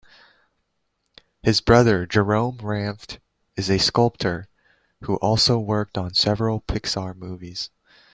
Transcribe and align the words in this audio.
His 1.43 1.61
brother, 1.61 2.07
Jerome 2.07 2.57
Ranft, 2.57 3.19
is 3.55 3.69
a 3.69 3.77
sculptor 3.77 4.47
who 5.01 5.17
also 5.17 5.59
worked 5.59 5.95
on 5.95 6.15
several 6.15 6.61
Pixar 6.61 7.15
movies. 7.15 7.69